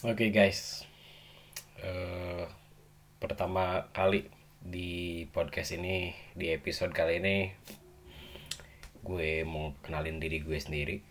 [0.00, 0.88] Oke guys,
[1.84, 2.44] Eh,
[3.20, 4.32] pertama kali
[4.64, 7.36] di podcast ini di episode kali ini
[9.04, 11.04] gue mau kenalin diri gue sendiri.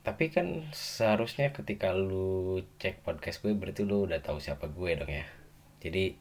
[0.00, 5.12] Tapi kan seharusnya ketika lu cek podcast gue berarti lu udah tahu siapa gue dong
[5.12, 5.28] ya.
[5.84, 6.16] Jadi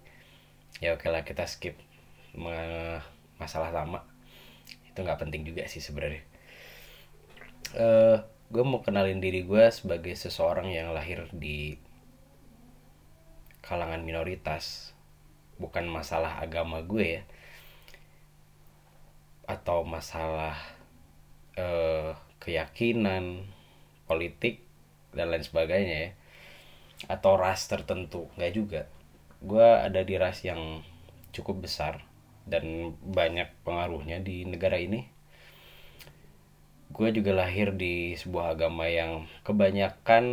[0.84, 1.80] ya oke lah kita skip
[2.36, 3.00] ma-
[3.40, 4.04] masalah lama.
[4.84, 6.24] Itu nggak penting juga sih sebenarnya.
[7.80, 11.74] eh gue mau kenalin diri gue sebagai seseorang yang lahir di
[13.66, 14.94] kalangan minoritas
[15.58, 17.24] bukan masalah agama gue ya.
[19.50, 20.54] Atau masalah
[21.58, 23.42] eh, keyakinan
[24.06, 24.62] politik
[25.18, 26.12] dan lain sebagainya ya.
[27.10, 28.82] Atau ras tertentu nggak juga.
[29.42, 30.86] Gue ada di ras yang
[31.34, 32.06] cukup besar
[32.46, 35.13] dan banyak pengaruhnya di negara ini
[36.94, 40.26] gue juga lahir di sebuah agama yang kebanyakan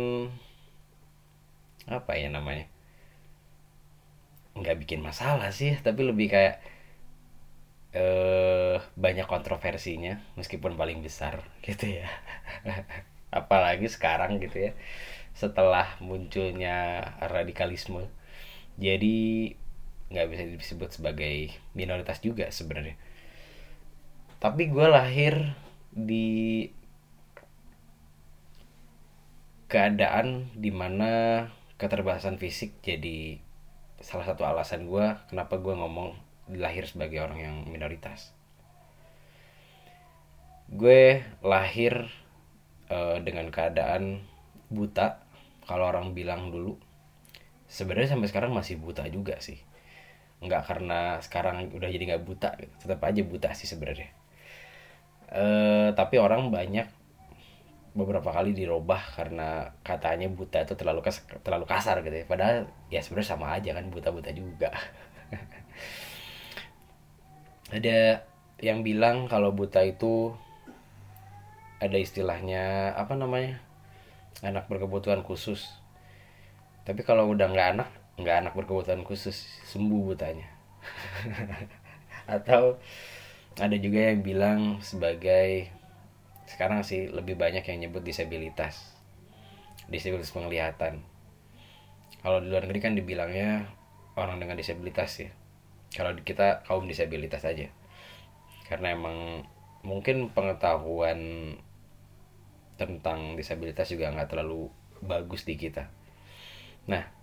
[1.89, 2.69] apa ya namanya
[4.53, 6.61] nggak bikin masalah sih tapi lebih kayak
[7.91, 12.07] eh banyak kontroversinya meskipun paling besar gitu ya.
[13.31, 14.73] Apalagi sekarang gitu ya
[15.35, 18.07] setelah munculnya radikalisme.
[18.79, 19.51] Jadi
[20.11, 22.95] nggak bisa disebut sebagai minoritas juga sebenarnya.
[24.39, 25.55] Tapi gue lahir
[25.91, 26.67] di
[29.67, 31.47] keadaan di mana
[31.79, 33.39] keterbatasan fisik jadi
[34.03, 36.15] salah satu alasan gue kenapa gue ngomong
[36.51, 38.35] lahir sebagai orang yang minoritas.
[40.71, 42.07] Gue lahir
[42.91, 44.23] eh, dengan keadaan
[44.67, 45.23] buta
[45.67, 46.75] kalau orang bilang dulu.
[47.71, 49.59] Sebenarnya sampai sekarang masih buta juga sih.
[50.43, 54.20] Nggak karena sekarang udah jadi nggak buta tetap aja buta sih sebenarnya
[55.31, 56.87] eh tapi orang banyak
[57.91, 62.25] beberapa kali dirubah karena katanya buta itu terlalu kas terlalu kasar gitu ya.
[62.27, 64.71] Padahal ya sebenarnya sama aja kan buta buta juga.
[67.75, 68.23] Ada
[68.61, 70.35] yang bilang kalau buta itu
[71.81, 73.57] ada istilahnya apa namanya
[74.45, 75.81] anak berkebutuhan khusus.
[76.85, 77.89] Tapi kalau udah nggak anak
[78.21, 80.45] nggak anak berkebutuhan khusus sembuh butanya.
[82.37, 82.77] Atau
[83.59, 85.67] ada juga yang bilang sebagai
[86.47, 88.95] sekarang sih lebih banyak yang nyebut disabilitas.
[89.91, 91.03] Disabilitas penglihatan.
[92.21, 93.67] Kalau di luar negeri kan dibilangnya
[94.15, 95.31] orang dengan disabilitas ya.
[95.91, 97.67] Kalau kita kaum disabilitas aja.
[98.67, 99.43] Karena emang
[99.83, 101.19] mungkin pengetahuan
[102.79, 104.71] tentang disabilitas juga nggak terlalu
[105.03, 105.91] bagus di kita.
[106.87, 107.20] Nah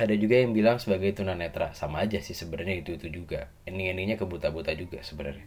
[0.00, 1.76] ada juga yang bilang sebagai tunanetra.
[1.76, 3.52] Sama aja sih sebenarnya itu itu juga.
[3.68, 5.46] Ending endingnya kebuta-buta juga sebenarnya.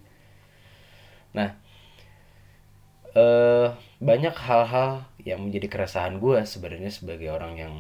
[1.33, 1.49] Nah
[3.13, 3.69] eh
[4.01, 7.73] banyak hal-hal yang menjadi keresahan gue sebenarnya sebagai orang yang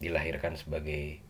[0.00, 1.20] dilahirkan sebagai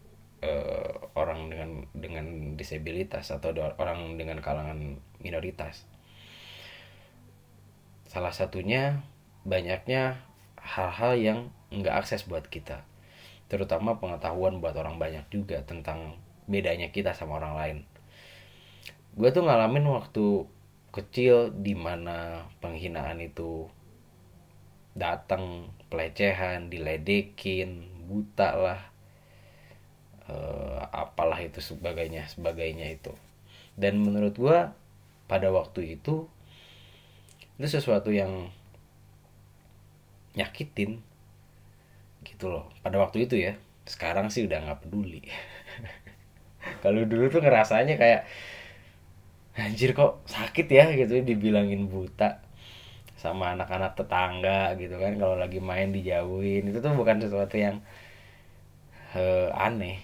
[0.42, 5.86] eh, orang dengan dengan disabilitas atau orang dengan kalangan minoritas.
[8.06, 9.02] Salah satunya
[9.42, 10.22] banyaknya
[10.58, 11.38] hal-hal yang
[11.74, 12.86] nggak akses buat kita
[13.48, 17.78] terutama pengetahuan buat orang banyak juga tentang bedanya kita sama orang lain.
[19.16, 20.44] Gue tuh ngalamin waktu
[20.92, 23.68] kecil di mana penghinaan itu
[24.96, 28.80] datang pelecehan diledekin buta lah
[30.28, 33.12] eh, apalah itu sebagainya sebagainya itu.
[33.78, 34.58] Dan menurut gue
[35.28, 36.28] pada waktu itu
[37.58, 38.54] itu sesuatu yang
[40.38, 41.02] nyakitin
[42.38, 42.70] gitu loh.
[42.86, 43.58] Pada waktu itu ya.
[43.82, 45.26] Sekarang sih udah nggak peduli.
[46.86, 48.22] Kalau dulu tuh ngerasanya kayak
[49.58, 50.86] anjir kok sakit ya?
[50.94, 52.38] gitu dibilangin buta
[53.18, 55.18] sama anak-anak tetangga gitu kan.
[55.18, 56.70] Kalau lagi main dijauhin.
[56.70, 57.82] Itu tuh bukan sesuatu yang
[59.18, 59.98] eh, aneh.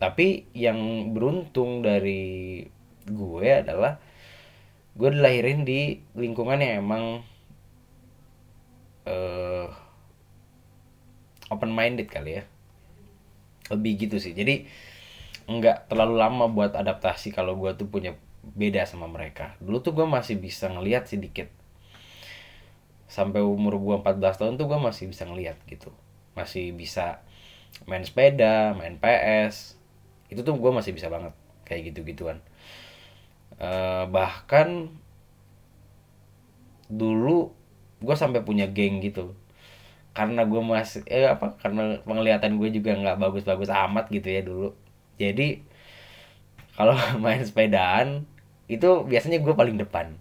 [0.00, 2.64] Tapi yang beruntung dari
[3.04, 4.00] gue adalah
[4.96, 7.04] gue dilahirin di lingkungan yang emang
[9.04, 9.89] eh
[11.50, 12.42] open minded kali ya.
[13.68, 14.32] Lebih gitu sih.
[14.32, 14.64] Jadi
[15.50, 19.58] nggak terlalu lama buat adaptasi kalau gue tuh punya beda sama mereka.
[19.60, 21.50] Dulu tuh gue masih bisa ngelihat sedikit.
[23.10, 25.90] Sampai umur gue 14 tahun tuh gue masih bisa ngelihat gitu.
[26.38, 27.20] Masih bisa
[27.86, 29.78] main sepeda main PS
[30.28, 31.32] itu tuh gue masih bisa banget
[31.64, 32.42] kayak gitu gituan
[34.10, 34.90] bahkan
[36.90, 37.54] dulu
[38.02, 39.36] gue sampai punya geng gitu
[40.10, 44.68] karena gue masih eh apa karena penglihatan gue juga nggak bagus-bagus amat gitu ya dulu.
[45.20, 45.62] Jadi
[46.74, 48.26] kalau main sepedaan
[48.70, 50.14] itu biasanya gue paling depan.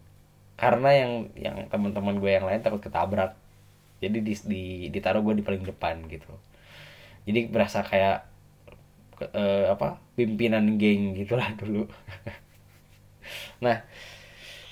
[0.59, 3.33] Karena yang yang teman-teman gue yang lain takut ketabrak.
[3.99, 4.63] Jadi di, di
[4.93, 6.31] ditaruh gue di paling depan gitu.
[7.27, 8.27] Jadi berasa kayak
[9.33, 11.87] uh, apa pimpinan geng gitulah dulu.
[13.61, 13.85] Nah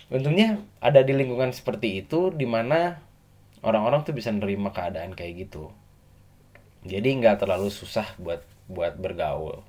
[0.08, 3.07] untungnya ada di lingkungan seperti itu di mana
[3.66, 5.74] orang-orang tuh bisa nerima keadaan kayak gitu.
[6.86, 9.64] Jadi nggak terlalu susah buat buat bergaul.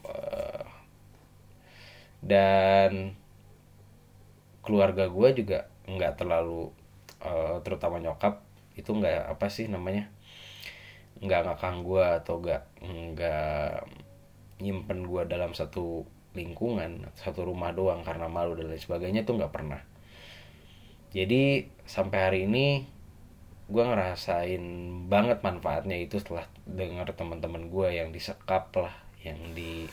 [0.00, 0.64] Uh,
[2.20, 3.16] dan
[4.60, 6.72] keluarga gue juga nggak terlalu
[7.24, 8.44] uh, terutama nyokap
[8.76, 10.08] itu nggak apa sih namanya
[11.20, 13.84] nggak ngakang gue atau nggak nggak
[14.60, 16.04] nyimpen gue dalam satu
[16.36, 19.82] lingkungan satu rumah doang karena malu dan lain sebagainya tuh nggak pernah.
[21.10, 22.86] Jadi sampai hari ini
[23.70, 24.62] gue ngerasain
[25.06, 28.90] banget manfaatnya itu setelah dengar teman-teman gue yang disekap lah
[29.22, 29.86] yang di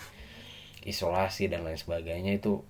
[0.82, 2.66] isolasi dan lain sebagainya itu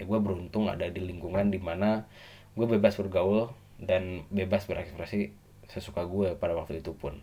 [0.00, 2.08] ya gue beruntung ada di lingkungan di mana
[2.56, 5.36] gue bebas bergaul dan bebas berekspresi
[5.68, 7.20] sesuka gue pada waktu itu pun.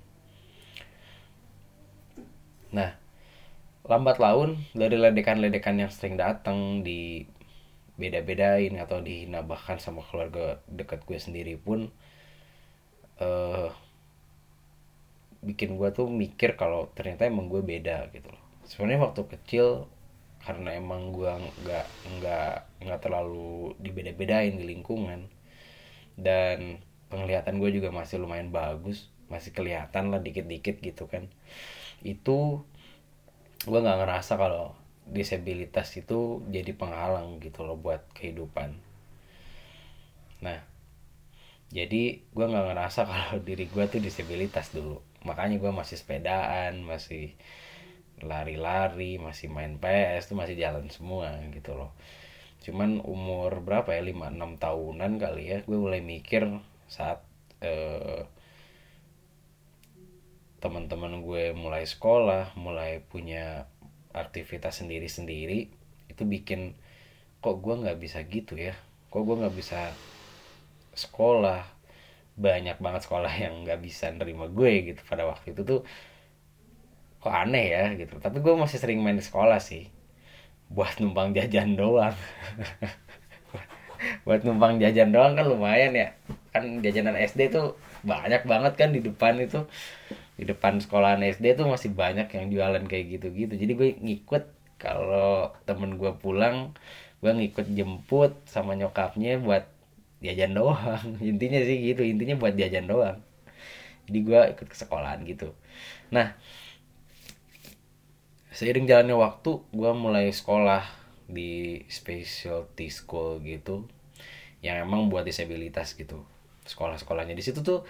[2.70, 2.94] Nah
[3.84, 7.26] lambat laun dari ledekan-ledekan yang sering datang di
[7.98, 11.94] beda-bedain atau dihina bahkan sama keluarga dekat gue sendiri pun
[13.20, 13.70] uh,
[15.44, 18.44] bikin gue tuh mikir kalau ternyata emang gue beda gitu loh.
[18.64, 19.92] Sebenarnya waktu kecil
[20.44, 21.32] karena emang gue
[21.64, 21.88] nggak
[22.20, 25.32] nggak nggak terlalu dibeda-bedain di lingkungan
[26.20, 31.28] dan penglihatan gue juga masih lumayan bagus masih kelihatan lah dikit-dikit gitu kan.
[32.04, 32.64] Itu
[33.64, 38.76] gue nggak ngerasa kalau disabilitas itu jadi penghalang gitu loh buat kehidupan.
[40.44, 40.73] Nah
[41.74, 45.02] jadi gue nggak ngerasa kalau diri gue tuh disabilitas dulu.
[45.26, 47.34] Makanya gue masih sepedaan masih
[48.24, 51.92] lari-lari masih main PS tuh masih jalan semua gitu loh.
[52.64, 54.06] Cuman umur berapa ya?
[54.06, 56.48] 5-6 tahunan kali ya gue mulai mikir
[56.88, 57.26] saat
[57.66, 58.24] eh,
[60.62, 63.68] teman-teman gue mulai sekolah mulai punya
[64.16, 65.68] aktivitas sendiri-sendiri
[66.08, 66.78] itu bikin
[67.44, 68.78] kok gue nggak bisa gitu ya?
[69.12, 69.92] Kok gue nggak bisa
[70.96, 71.66] sekolah.
[72.34, 75.82] Banyak banget sekolah yang nggak bisa nerima gue gitu pada waktu itu tuh.
[77.22, 78.20] Kok aneh ya gitu.
[78.20, 79.88] Tapi gue masih sering main di sekolah sih.
[80.72, 82.16] Buat numpang jajan doang.
[84.28, 86.16] Buat numpang jajan doang kan lumayan ya.
[86.52, 89.64] Kan jajanan SD tuh banyak banget kan di depan itu.
[90.36, 93.54] Di depan sekolahan SD tuh masih banyak yang jualan kayak gitu-gitu.
[93.56, 94.44] Jadi gue ngikut
[94.84, 96.76] kalau temen gue pulang
[97.24, 99.64] gue ngikut jemput sama nyokapnya buat
[100.24, 101.20] jajan doang.
[101.22, 103.20] Intinya sih gitu intinya buat jajan doang.
[104.08, 105.52] Jadi gue ikut ke sekolahan gitu.
[106.10, 106.34] Nah
[108.54, 110.86] seiring jalannya waktu gue mulai sekolah
[111.28, 113.88] di specialty school gitu
[114.64, 116.24] yang emang buat disabilitas gitu
[116.64, 117.36] sekolah-sekolahnya.
[117.36, 117.84] Di situ tuh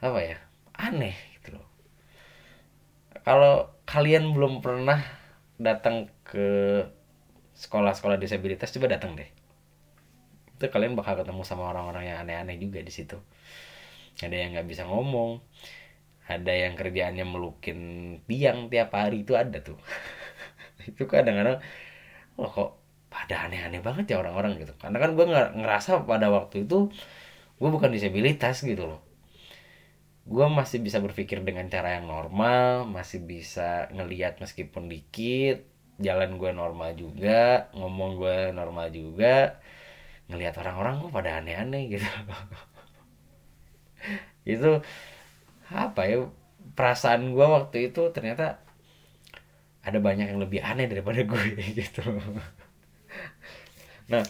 [0.00, 0.36] apa ya
[0.76, 1.66] aneh gitu loh.
[3.24, 5.00] Kalau kalian belum pernah
[5.56, 6.84] datang ke
[7.56, 9.35] sekolah-sekolah disabilitas coba datang deh
[10.56, 13.20] itu kalian bakal ketemu sama orang-orang yang aneh-aneh juga di situ.
[14.24, 15.44] Ada yang nggak bisa ngomong
[16.26, 17.78] ada yang kerjaannya melukin
[18.26, 19.78] tiang tiap hari itu ada tuh.
[20.90, 21.62] Itu kadang-kadang
[22.36, 22.70] oh kok
[23.06, 24.74] pada aneh-aneh banget ya orang-orang gitu.
[24.80, 25.26] Karena kan gue
[25.62, 26.90] ngerasa pada waktu itu
[27.56, 29.00] gue bukan disabilitas gitu loh.
[30.26, 35.62] Gue masih bisa berpikir dengan cara yang normal masih bisa ngeliat meskipun dikit
[35.96, 39.62] jalan gue normal juga ngomong gue normal juga
[40.26, 42.08] ngelihat orang-orang kok pada aneh-aneh gitu.
[44.46, 44.82] Itu
[45.66, 46.30] apa ya
[46.78, 48.62] perasaan gue waktu itu ternyata
[49.82, 51.42] ada banyak yang lebih aneh daripada gue
[51.78, 52.02] gitu.
[54.10, 54.22] Nah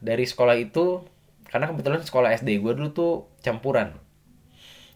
[0.00, 1.04] dari sekolah itu
[1.48, 3.12] karena kebetulan sekolah SD gue dulu tuh
[3.44, 3.96] campuran.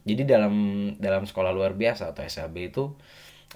[0.04, 0.54] Jadi dalam
[0.96, 2.96] dalam sekolah luar biasa atau SLB itu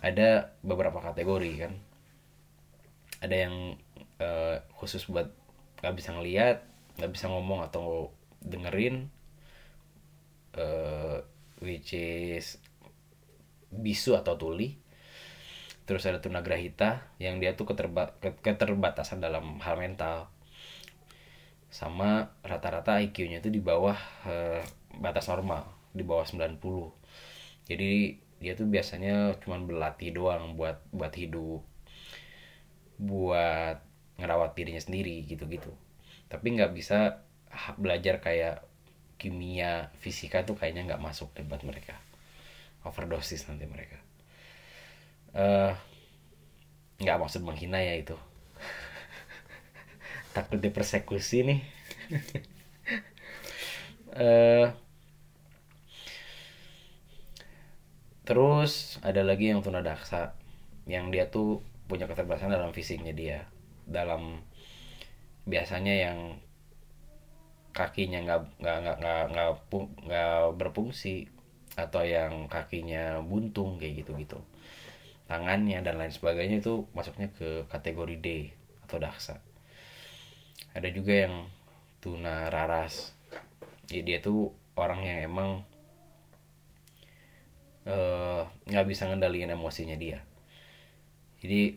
[0.05, 1.73] ada beberapa kategori kan
[3.25, 3.81] ada yang
[4.21, 5.33] uh, khusus buat
[5.81, 6.65] nggak bisa ngeliat
[7.01, 8.13] nggak bisa ngomong atau
[8.45, 9.09] dengerin
[10.61, 11.25] uh,
[11.65, 12.61] which is
[13.73, 14.77] bisu atau tuli.
[15.85, 20.33] Terus ada tunagrahita yang dia tuh keterba keterbatasan dalam hal mental.
[21.69, 24.63] Sama rata-rata IQ-nya itu di bawah uh,
[25.01, 26.59] batas normal di bawah 90
[27.71, 31.63] jadi dia tuh biasanya cuma berlatih doang buat buat hidup
[32.99, 33.83] buat
[34.19, 35.71] ngerawat dirinya sendiri gitu-gitu.
[36.31, 37.23] Tapi nggak bisa
[37.79, 38.67] belajar kayak
[39.19, 41.99] kimia fisika tuh kayaknya nggak masuk debat mereka.
[42.85, 43.99] Overdosis nanti mereka.
[45.35, 45.73] Eh,
[47.01, 48.15] nggak uh, maksud menghina ya itu.
[50.37, 51.61] Takut dipersekusi nih.
[54.15, 54.71] Uh,
[58.29, 60.37] terus ada lagi yang tunadaksa.
[60.85, 63.39] Yang dia tuh punya keterbatasan dalam fisiknya dia.
[63.85, 64.41] Dalam
[65.45, 66.19] biasanya yang
[67.75, 69.51] kakinya nggak nggak nggak nggak
[70.07, 71.27] nggak berfungsi
[71.75, 74.39] atau yang kakinya buntung kayak gitu gitu
[75.27, 78.29] tangannya dan lain sebagainya itu masuknya ke kategori D
[78.85, 79.41] atau daksa.
[80.77, 81.49] Ada juga yang
[82.05, 83.17] tuna raras.
[83.89, 85.51] Jadi dia tuh orang yang emang
[87.89, 90.25] eh, nggak uh, bisa ngendaliin emosinya dia
[91.45, 91.77] jadi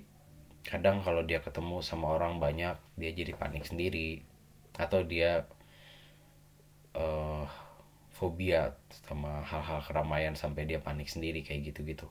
[0.63, 4.23] kadang kalau dia ketemu sama orang banyak dia jadi panik sendiri.
[4.79, 5.43] Atau dia
[6.95, 7.43] uh,
[8.15, 12.07] fobia sama hal-hal keramaian sampai dia panik sendiri kayak gitu-gitu.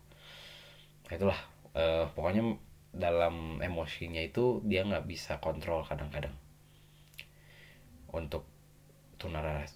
[1.09, 1.41] Itulah
[1.73, 2.61] uh, pokoknya
[2.93, 6.37] dalam emosinya itu dia nggak bisa kontrol kadang-kadang
[8.13, 8.45] untuk
[9.17, 9.73] tunaras.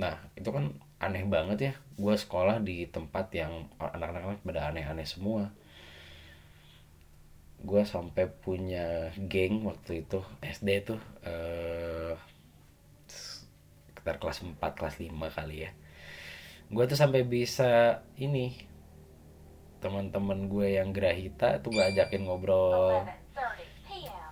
[0.00, 1.72] Nah itu kan aneh banget ya.
[2.00, 5.52] Gue sekolah di tempat yang anak-anak pada aneh-aneh semua
[7.60, 12.16] gue sampai punya geng waktu itu SD tuh eh
[13.04, 15.70] sekitar kelas 4 kelas 5 kali ya.
[16.72, 18.56] Gue tuh sampai bisa ini
[19.84, 23.00] teman-teman gue yang gerahita tuh gue ajakin ngobrol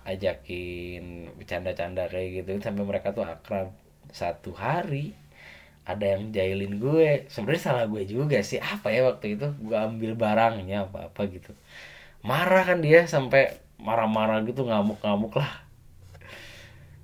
[0.05, 3.69] ajakin bercanda-canda kayak gitu sampai mereka tuh akrab.
[4.09, 5.13] Satu hari
[5.85, 7.29] ada yang jahilin gue.
[7.29, 8.57] Sebenarnya salah gue juga sih.
[8.57, 9.53] Apa ya waktu itu?
[9.61, 11.53] Gue ambil barangnya apa apa gitu
[12.19, 15.63] marah kan dia sampai marah-marah gitu ngamuk-ngamuk lah.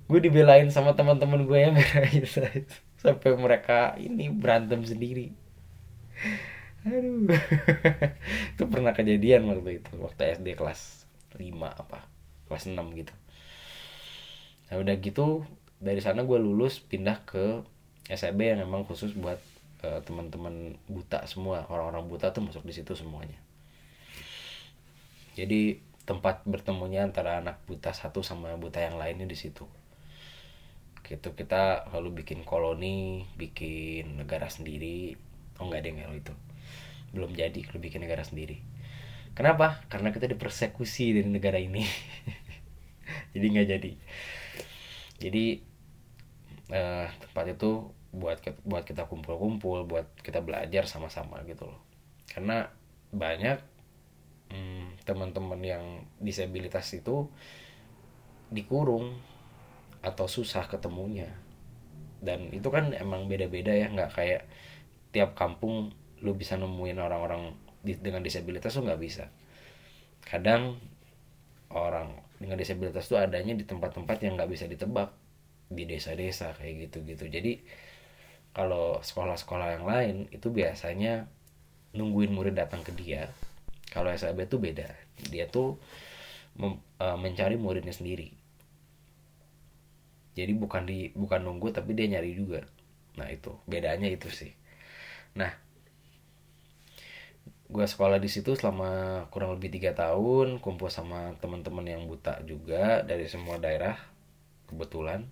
[0.06, 1.74] Gue dibelain sama teman-teman gue yang
[2.12, 2.44] itu
[3.02, 5.32] sampai mereka ini berantem sendiri.
[6.86, 7.26] Aduh.
[8.54, 11.02] Itu pernah kejadian waktu itu waktu SD kelas
[11.34, 12.06] 5 apa
[12.46, 13.10] kelas 6 gitu.
[14.70, 15.42] Nah udah gitu
[15.82, 17.66] dari sana gue lulus pindah ke
[18.06, 19.42] SIB yang emang khusus buat
[19.82, 21.66] uh, teman-teman buta semua.
[21.66, 23.45] Orang-orang buta tuh masuk di situ semuanya
[25.36, 29.68] jadi tempat bertemunya antara anak buta satu sama buta yang lainnya di situ.
[31.04, 35.12] Gitu kita lalu bikin koloni bikin negara sendiri.
[35.60, 36.32] Oh nggak ada yang itu.
[37.12, 38.64] Belum jadi kalau bikin negara sendiri.
[39.36, 39.84] Kenapa?
[39.92, 41.84] Karena kita dipersekusi dari negara ini.
[43.36, 43.92] Jadi nggak jadi.
[45.20, 45.44] Jadi
[46.72, 51.84] eh, tempat itu buat buat kita kumpul-kumpul buat kita belajar sama-sama gitu loh.
[52.32, 52.72] Karena
[53.12, 53.75] banyak
[54.50, 55.84] hmm, teman-teman yang
[56.22, 57.26] disabilitas itu
[58.50, 59.18] dikurung
[60.02, 61.30] atau susah ketemunya.
[62.22, 64.42] Dan itu kan emang beda-beda ya nggak kayak
[65.10, 69.30] tiap kampung lu bisa nemuin orang-orang dengan disabilitas tuh nggak bisa.
[70.22, 70.78] Kadang
[71.70, 75.10] orang dengan disabilitas tuh adanya di tempat-tempat yang nggak bisa ditebak
[75.66, 77.26] di desa-desa kayak gitu-gitu.
[77.26, 77.52] Jadi
[78.54, 81.28] kalau sekolah-sekolah yang lain itu biasanya
[81.92, 83.28] nungguin murid datang ke dia
[83.96, 84.92] kalau SAB tuh beda.
[85.32, 85.80] Dia tuh
[86.60, 88.28] uh, mencari muridnya sendiri.
[90.36, 92.60] Jadi bukan di bukan nunggu tapi dia nyari juga.
[93.16, 93.56] Nah itu.
[93.64, 94.52] Bedanya itu sih.
[95.40, 95.48] Nah
[97.66, 103.00] gue sekolah di situ selama kurang lebih tiga tahun kumpul sama teman-teman yang buta juga
[103.00, 103.96] dari semua daerah
[104.68, 105.24] kebetulan.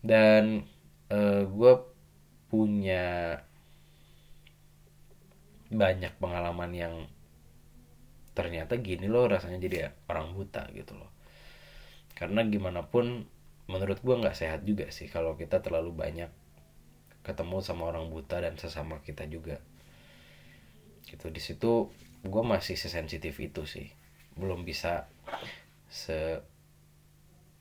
[0.00, 0.64] Dan
[1.12, 1.72] uh, gue
[2.48, 3.38] punya
[5.72, 6.94] banyak pengalaman yang
[8.32, 11.08] ternyata gini loh rasanya jadi orang buta gitu loh.
[12.12, 13.24] Karena gimana pun
[13.68, 16.28] menurut gue nggak sehat juga sih kalau kita terlalu banyak
[17.24, 19.60] ketemu sama orang buta dan sesama kita juga.
[21.08, 21.88] Gitu di situ
[22.24, 23.88] gue masih sesensitif itu sih.
[24.36, 25.08] Belum bisa
[25.88, 26.40] se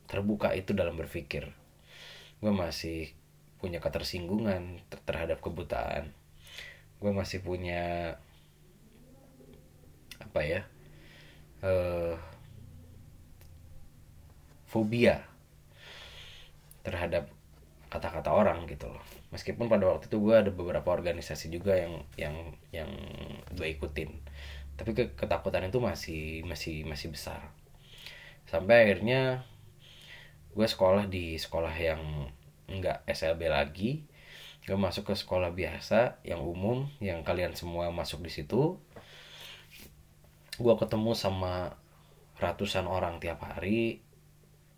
[0.07, 1.51] terbuka itu dalam berpikir.
[2.43, 3.15] Gue masih
[3.59, 6.11] punya ketersinggungan terhadap kebutaan
[7.01, 8.13] gue masih punya
[10.21, 10.61] apa ya
[11.65, 12.13] uh,
[14.69, 15.25] fobia
[16.85, 17.27] terhadap
[17.91, 19.03] kata-kata orang gitu loh.
[19.35, 22.35] Meskipun pada waktu itu gue ada beberapa organisasi juga yang yang
[22.71, 22.89] yang
[23.51, 24.07] gue ikutin.
[24.79, 27.51] Tapi ke ketakutan itu masih masih masih besar.
[28.47, 29.43] Sampai akhirnya
[30.55, 32.31] gue sekolah di sekolah yang
[32.71, 34.07] enggak SLB lagi
[34.61, 38.77] gue masuk ke sekolah biasa yang umum yang kalian semua masuk di situ.
[40.61, 41.73] Gue ketemu sama
[42.37, 44.05] ratusan orang tiap hari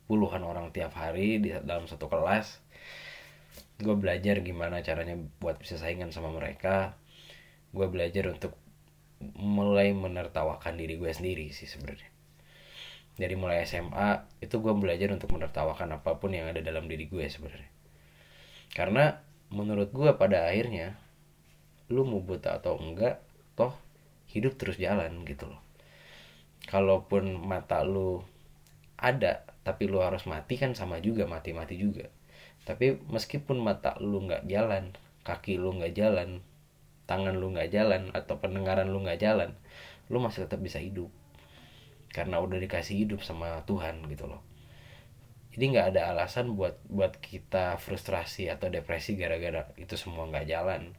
[0.07, 2.59] puluhan orang tiap hari di dalam satu kelas.
[3.79, 6.95] Gue belajar gimana caranya buat bisa saingan sama mereka.
[7.73, 8.55] Gue belajar untuk
[9.39, 12.11] mulai menertawakan diri gue sendiri sih sebenarnya.
[13.13, 17.25] Dari mulai SMA itu gue belajar untuk menertawakan apa pun yang ada dalam diri gue
[17.25, 17.71] sebenarnya.
[18.73, 20.97] Karena menurut gue pada akhirnya
[21.93, 23.21] lu mau buta atau enggak
[23.53, 23.77] toh
[24.33, 25.61] hidup terus jalan gitu loh.
[26.65, 28.25] Kalaupun mata lu
[28.97, 32.09] ada tapi lu harus mati kan sama juga mati-mati juga.
[32.65, 36.41] Tapi meskipun mata lu nggak jalan kaki lu nggak jalan
[37.05, 39.53] tangan lu nggak jalan atau pendengaran lu nggak jalan
[40.09, 41.13] lu masih tetap bisa hidup.
[42.09, 44.52] Karena udah dikasih hidup sama Tuhan gitu loh
[45.53, 50.97] jadi nggak ada alasan buat buat kita frustrasi atau depresi gara-gara itu semua nggak jalan.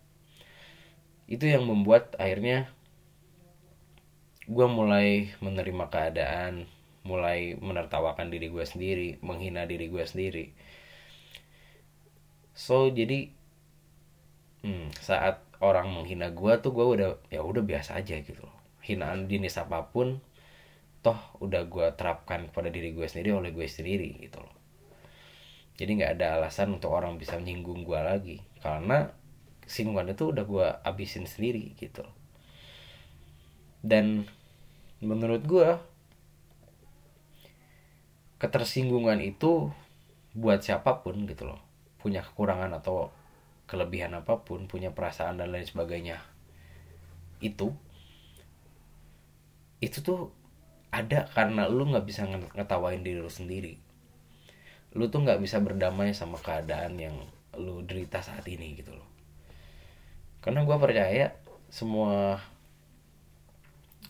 [1.27, 2.71] Itu yang membuat akhirnya
[4.47, 6.71] gue mulai menerima keadaan
[7.03, 10.55] mulai menertawakan diri gue sendiri menghina diri gue sendiri.
[12.55, 13.35] So jadi
[14.63, 18.47] hmm, saat orang menghina gue tuh gue udah ya udah biasa aja gitu
[18.85, 20.21] hinaan jenis apa pun
[21.05, 24.55] toh udah gue terapkan kepada diri gue sendiri oleh gue sendiri gitu loh.
[25.77, 28.41] Jadi nggak ada alasan untuk orang bisa menyinggung gue lagi.
[28.65, 29.13] Karena
[29.69, 32.17] singgungan itu udah gue abisin sendiri gitu loh.
[33.85, 34.25] Dan
[35.05, 35.69] menurut gue
[38.41, 39.69] ketersinggungan itu
[40.33, 41.61] buat siapa pun gitu loh.
[42.01, 43.13] Punya kekurangan atau
[43.65, 46.21] kelebihan apa pun punya perasaan dan lain sebagainya
[47.41, 47.73] itu
[49.81, 50.33] itu tuh
[50.95, 53.75] ada karena lu nggak bisa ngetawain diri lu sendiri.
[54.95, 57.19] Lu tuh nggak bisa berdamai sama keadaan yang
[57.59, 59.09] lu derita saat ini gitu loh.
[60.39, 61.35] Karena gue percaya
[61.67, 62.39] semua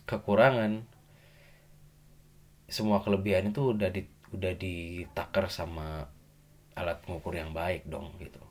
[0.05, 0.85] kekurangan
[2.69, 6.05] semua kelebihan itu udah di udah ditakar sama
[6.77, 8.41] alat mengukur yang baik dong gitu.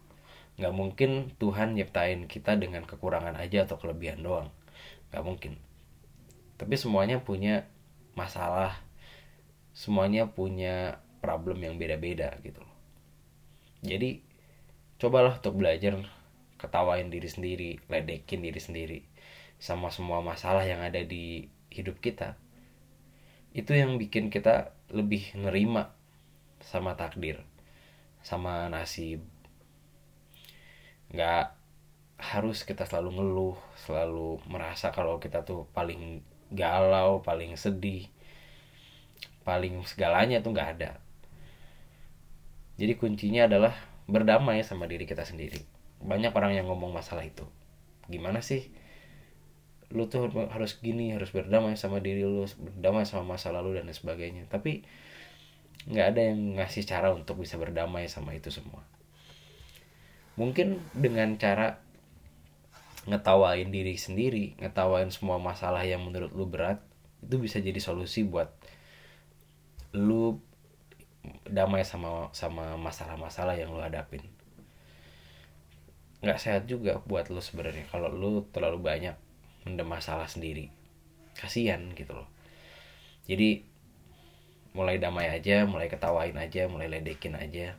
[0.58, 4.48] Nggak mungkin Tuhan nyiptain kita dengan kekurangan aja atau kelebihan doang.
[5.10, 5.52] Nggak mungkin.
[6.58, 7.66] Tapi semuanya punya
[8.14, 8.78] masalah
[9.74, 12.62] semuanya punya problem yang beda-beda gitu
[13.84, 14.22] jadi
[14.98, 16.00] cobalah untuk belajar
[16.56, 18.98] ketawain diri sendiri ledekin diri sendiri
[19.60, 22.36] sama semua masalah yang ada di hidup kita.
[23.54, 25.94] Itu yang bikin kita lebih nerima
[26.60, 27.42] sama takdir
[28.24, 29.22] sama nasib.
[31.12, 31.54] Nggak
[32.18, 38.08] harus kita selalu ngeluh selalu merasa kalau kita tuh paling galau paling sedih
[39.44, 40.90] paling segalanya tuh nggak ada.
[42.80, 43.76] Jadi kuncinya adalah
[44.08, 45.62] berdamai sama diri kita sendiri.
[46.02, 47.46] Banyak orang yang ngomong masalah itu.
[48.10, 48.72] Gimana sih?
[49.94, 54.48] Lu tuh harus gini harus berdamai sama diri lu berdamai sama masa lalu dan sebagainya.
[54.50, 54.82] Tapi
[55.84, 58.82] nggak ada yang ngasih cara untuk bisa berdamai sama itu semua.
[60.34, 61.78] Mungkin dengan cara
[63.04, 66.80] ngetawain diri sendiri ngetawain semua masalah yang menurut lu berat
[67.24, 68.52] itu bisa jadi solusi buat
[69.96, 70.40] lu
[71.48, 74.20] damai sama sama masalah-masalah yang lu hadapin.
[76.20, 79.16] Nggak sehat juga buat lu sebenarnya kalau lu terlalu banyak
[79.64, 80.68] mendem masalah sendiri.
[81.32, 82.28] Kasihan gitu loh.
[83.24, 83.64] Jadi
[84.74, 87.78] mulai damai aja mulai ketawain aja mulai ledekin aja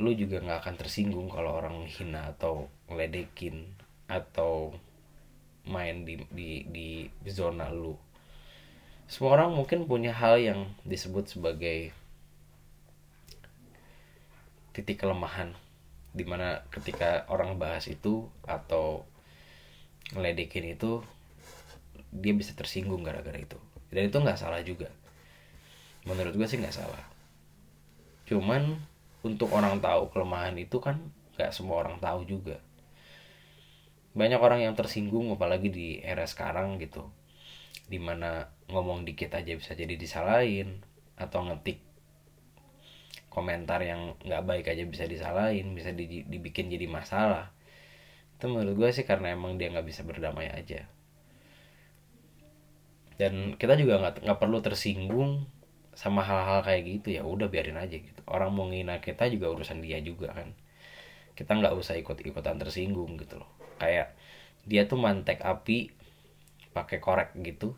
[0.00, 3.68] lu juga nggak akan tersinggung kalau orang hina atau ledekin
[4.08, 4.72] atau
[5.68, 7.92] main di di di zona lu.
[9.04, 11.92] Semua orang mungkin punya hal yang disebut sebagai
[14.72, 15.52] titik kelemahan
[16.16, 19.04] di mana ketika orang bahas itu atau
[20.16, 21.04] ngeledekin itu
[22.10, 23.60] dia bisa tersinggung gara-gara itu.
[23.92, 24.88] Dan itu nggak salah juga.
[26.08, 27.04] Menurut gue sih nggak salah.
[28.26, 28.80] Cuman
[29.20, 30.96] untuk orang tahu kelemahan itu kan
[31.36, 32.60] nggak semua orang tahu juga.
[34.16, 37.06] Banyak orang yang tersinggung apalagi di era sekarang gitu.
[37.86, 40.80] Di mana ngomong dikit aja bisa jadi disalahin
[41.20, 41.84] atau ngetik
[43.30, 47.54] komentar yang nggak baik aja bisa disalahin bisa dibikin jadi masalah.
[48.40, 50.88] Itu menurut gue sih karena emang dia nggak bisa berdamai aja.
[53.20, 55.44] Dan kita juga nggak nggak perlu tersinggung
[55.94, 58.20] sama hal-hal kayak gitu ya udah biarin aja gitu.
[58.30, 60.54] Orang mau ngina kita juga urusan dia juga kan.
[61.34, 63.50] Kita nggak usah ikut ikutan tersinggung gitu loh.
[63.80, 64.14] Kayak
[64.64, 65.90] dia tuh mantek api
[66.70, 67.74] pakai korek gitu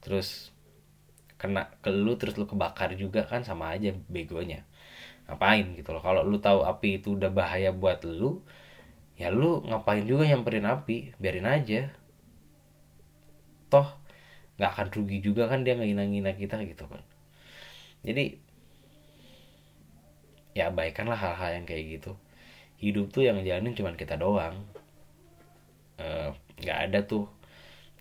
[0.00, 0.50] terus
[1.36, 4.64] kena ke lu terus lu kebakar juga kan sama aja begonya.
[5.28, 6.02] Ngapain gitu loh.
[6.02, 8.40] Kalau lu tahu api itu udah bahaya buat lu
[9.20, 11.14] ya lu ngapain juga nyamperin api?
[11.20, 11.92] Biarin aja.
[13.68, 13.88] Toh
[14.56, 17.02] nggak akan rugi juga kan dia ngina-ngina kita gitu kan
[18.02, 18.34] jadi
[20.52, 22.12] ya baikkanlah hal-hal yang kayak gitu.
[22.82, 24.66] Hidup tuh yang jalanin cuman kita doang.
[26.02, 26.30] Eh,
[26.62, 27.30] nggak uh, ada tuh.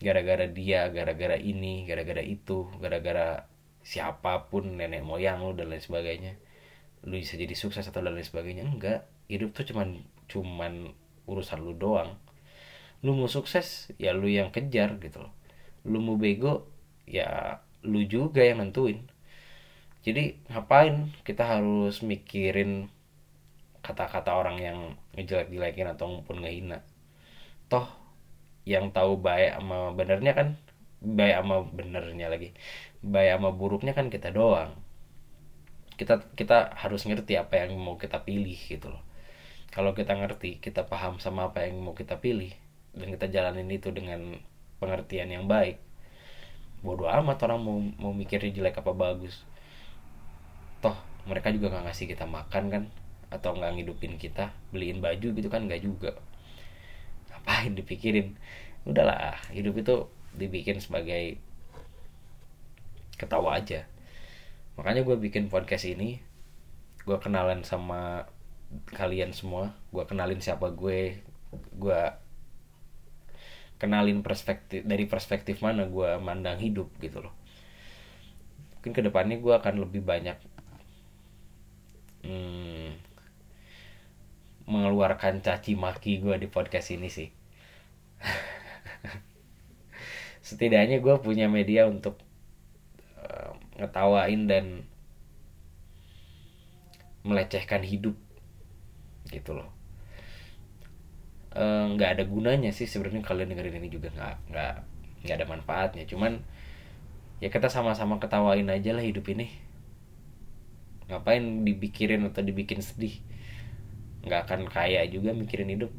[0.01, 3.45] Gara-gara dia gara-gara ini gara-gara itu gara-gara
[3.85, 6.33] siapa pun nenek moyang lu dan lain sebagainya.
[7.05, 8.65] Lu bisa jadi sukses atau dan lain sebagainya.
[8.65, 9.05] Enggak.
[9.29, 10.97] Hidup tuh cuman cuman
[11.29, 12.17] urusan lu doang.
[13.05, 15.33] Lu mau sukses ya lu yang kejar gitu loh.
[15.85, 16.65] Lu mau bego
[17.05, 19.05] ya lu juga yang nentuin
[20.01, 22.89] jadi ngapain kita harus mikirin
[23.85, 24.77] kata-kata orang yang
[25.17, 26.81] ngejelek-jelekin ataupun ngehina?
[27.69, 27.85] Toh
[28.65, 30.47] yang tahu baik sama benernya kan
[31.01, 32.49] baik sama benernya lagi.
[33.05, 34.73] Baik sama buruknya kan kita doang.
[35.97, 39.03] Kita kita harus ngerti apa yang mau kita pilih gitu loh.
[39.69, 42.51] Kalau kita ngerti kita paham sama apa yang mau kita pilih
[42.97, 44.41] dan kita jalanin itu dengan
[44.81, 45.79] pengertian yang baik
[46.81, 49.45] bodoh amat orang mau mau mikirnya jelek apa bagus
[51.29, 52.83] mereka juga nggak ngasih kita makan kan?
[53.31, 55.65] Atau nggak ngidupin kita beliin baju gitu kan?
[55.67, 56.11] Nggak juga.
[57.31, 58.35] Ngapain dipikirin?
[58.83, 59.95] Udahlah hidup itu
[60.35, 61.37] dibikin sebagai
[63.19, 63.85] ketawa aja.
[64.79, 66.17] Makanya gue bikin podcast ini
[67.05, 68.25] gue kenalan sama
[68.95, 69.77] kalian semua.
[69.93, 71.21] Gue kenalin siapa gue
[71.75, 72.01] gue
[73.81, 77.33] kenalin perspektif dari perspektif mana gue mandang hidup gitu loh.
[78.81, 80.37] Mungkin ke depannya gue akan lebih banyak
[82.31, 82.89] hmm,
[84.71, 87.27] mengeluarkan caci maki gue di podcast ini sih.
[90.47, 92.23] Setidaknya gue punya media untuk
[93.19, 94.87] uh, ngetawain dan
[97.27, 98.15] melecehkan hidup
[99.29, 99.69] gitu loh.
[101.97, 104.73] Nggak uh, ada gunanya sih sebenarnya kalian dengerin ini juga nggak nggak
[105.27, 106.03] nggak ada manfaatnya.
[106.07, 106.39] Cuman
[107.43, 109.70] ya kita sama-sama ketawain aja lah hidup ini
[111.11, 113.19] ngapain dipikirin atau dibikin sedih?
[114.23, 115.91] Nggak akan kaya juga mikirin hidup.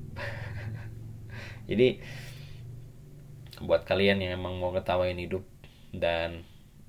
[1.69, 2.01] Jadi
[3.63, 5.45] buat kalian yang emang mau ngetawain hidup
[5.93, 6.43] dan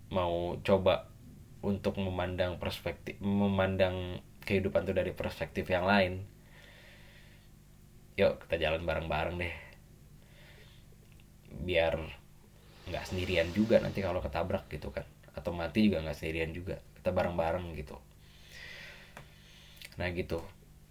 [0.09, 1.11] mau coba
[1.59, 6.25] untuk memandang perspektif memandang kehidupan tuh dari perspektif yang lain
[8.13, 9.55] yuk kita jalan bareng-bareng deh.
[11.65, 11.97] Biar
[12.89, 15.05] nggak sendirian juga nanti kalau ketabrak gitu kan.
[15.33, 16.77] Atau mati juga nggak sendirian juga.
[16.93, 17.97] Kita bareng-bareng gitu
[19.97, 20.41] nah gitu.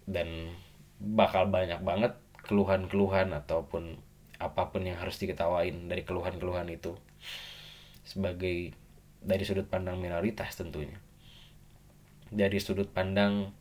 [0.03, 0.51] Dan
[0.99, 3.99] bakal banyak banget keluhan-keluhan ataupun
[4.39, 6.99] apa pun yang harus diketawain dari keluhan-keluhan itu
[8.03, 8.75] sebagai
[9.23, 10.99] dari sudut pandang minoritas tentunya.
[12.27, 13.55] Dari sudut pandang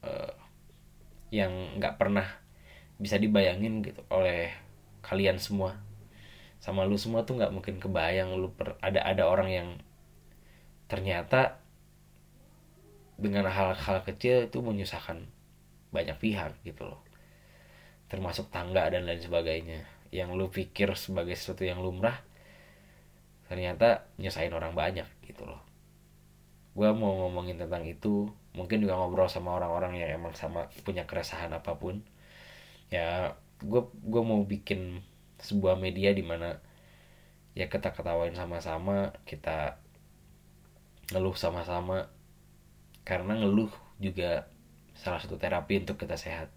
[0.00, 0.34] uh,
[1.28, 2.24] yang nggak pernah
[2.96, 4.52] bisa dibayangin gitu oleh
[5.04, 5.76] kalian semua.
[6.62, 9.68] Sama lu semua tuh nggak mungkin kebayang lu per, ada ada orang yang
[10.86, 11.61] ternyata
[13.22, 15.22] dengan hal-hal kecil itu menyusahkan
[15.94, 17.00] banyak pihak gitu loh.
[18.10, 19.86] Termasuk tangga dan lain sebagainya.
[20.10, 22.18] Yang lu pikir sebagai sesuatu yang lumrah
[23.46, 25.60] ternyata nyusahin orang banyak gitu loh.
[26.72, 31.52] Gue mau ngomongin tentang itu mungkin juga ngobrol sama orang-orang yang emang sama punya keresahan
[31.52, 32.00] apa pun.
[32.88, 35.04] Ya gue gue mau bikin
[35.40, 36.58] sebuah media di mana
[37.52, 39.76] ya kita ketawain sama-sama kita
[41.12, 42.08] ngeluh sama-sama
[43.02, 44.46] karena ngeluh juga
[44.98, 46.50] salah satu terapi untuk kita sehat.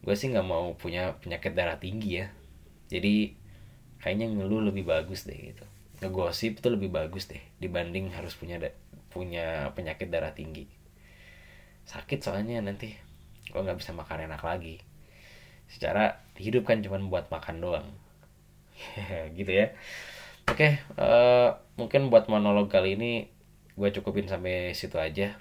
[0.00, 2.26] Gue sih nggak mau punya penyakit darah tinggi ya.
[2.90, 3.36] Jadi
[4.00, 5.64] kayaknya ngeluh lebih bagus deh gitu.
[6.00, 8.58] Ngegosip itu lebih bagus deh dibanding harus punya
[9.12, 10.66] punya penyakit darah tinggi.
[11.84, 12.96] Sakit soalnya nanti
[13.50, 14.80] gue nggak bisa makan enak lagi.
[15.70, 17.88] Secara hidup kan cuma buat makan doang.
[19.38, 19.76] Gitu ya.
[20.48, 23.30] Oke uh, mungkin buat monolog kali ini
[23.74, 25.38] gue cukupin sampai situ aja.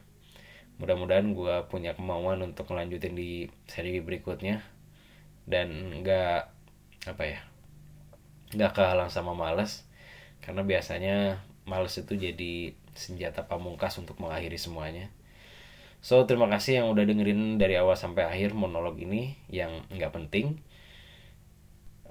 [0.80, 4.63] Mudah-mudahan gue punya kemauan untuk melanjutin di seri berikutnya.
[5.50, 6.42] Dan nggak
[7.10, 7.39] apa ya
[8.54, 9.86] nggak kehalang sama males.
[10.42, 15.13] Karena biasanya males itu jadi senjata pamungkas untuk mengakhiri semuanya.
[16.00, 20.63] So terima kasih yang udah dengerin dari awal sampai akhir monolog ini yang nggak penting.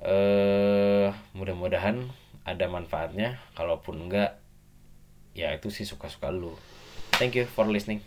[0.04, 2.12] Eh uh, mudah-mudahan
[2.44, 3.40] ada manfaatnya.
[3.56, 4.38] Kalaupun enggak
[5.38, 6.58] ya itu sih suka-suka lu.
[7.14, 8.02] Thank you for listening